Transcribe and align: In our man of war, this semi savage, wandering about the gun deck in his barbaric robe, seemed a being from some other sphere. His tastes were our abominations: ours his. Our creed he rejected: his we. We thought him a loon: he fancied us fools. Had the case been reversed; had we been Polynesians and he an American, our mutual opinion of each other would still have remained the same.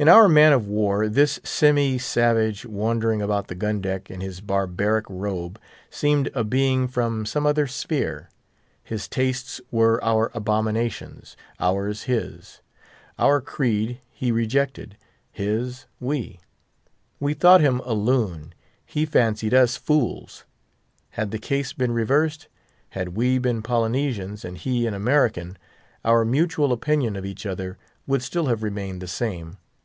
In 0.00 0.08
our 0.08 0.28
man 0.28 0.52
of 0.52 0.64
war, 0.68 1.08
this 1.08 1.40
semi 1.42 1.98
savage, 1.98 2.64
wandering 2.64 3.20
about 3.20 3.48
the 3.48 3.56
gun 3.56 3.80
deck 3.80 4.08
in 4.08 4.20
his 4.20 4.40
barbaric 4.40 5.04
robe, 5.08 5.58
seemed 5.90 6.30
a 6.36 6.44
being 6.44 6.86
from 6.86 7.26
some 7.26 7.44
other 7.44 7.66
sphere. 7.66 8.30
His 8.84 9.08
tastes 9.08 9.60
were 9.72 9.98
our 10.04 10.30
abominations: 10.34 11.36
ours 11.58 12.04
his. 12.04 12.60
Our 13.18 13.40
creed 13.40 14.00
he 14.12 14.30
rejected: 14.30 14.96
his 15.32 15.86
we. 15.98 16.38
We 17.18 17.34
thought 17.34 17.60
him 17.60 17.80
a 17.84 17.92
loon: 17.92 18.54
he 18.86 19.04
fancied 19.04 19.52
us 19.52 19.76
fools. 19.76 20.44
Had 21.10 21.32
the 21.32 21.40
case 21.40 21.72
been 21.72 21.90
reversed; 21.90 22.46
had 22.90 23.16
we 23.16 23.38
been 23.38 23.62
Polynesians 23.62 24.44
and 24.44 24.58
he 24.58 24.86
an 24.86 24.94
American, 24.94 25.58
our 26.04 26.24
mutual 26.24 26.72
opinion 26.72 27.16
of 27.16 27.26
each 27.26 27.44
other 27.44 27.78
would 28.06 28.22
still 28.22 28.46
have 28.46 28.62
remained 28.62 29.00
the 29.02 29.08
same. 29.08 29.56